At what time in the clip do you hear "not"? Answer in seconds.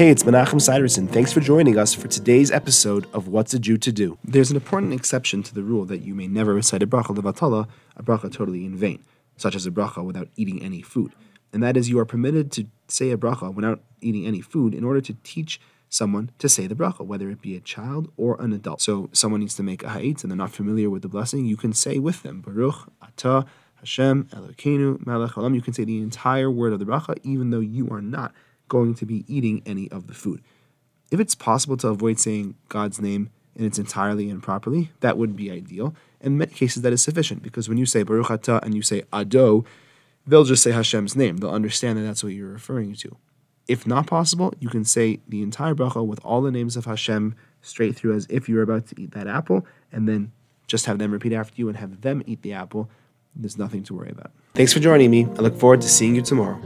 20.38-20.52, 28.00-28.32, 43.86-44.06